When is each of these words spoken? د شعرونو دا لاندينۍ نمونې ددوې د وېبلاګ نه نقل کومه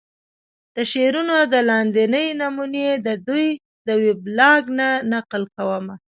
د 0.75 0.77
شعرونو 0.91 1.37
دا 1.53 1.61
لاندينۍ 1.69 2.27
نمونې 2.41 2.87
ددوې 3.05 3.49
د 3.87 3.89
وېبلاګ 4.03 4.63
نه 4.79 4.89
نقل 5.11 5.43
کومه 5.55 5.95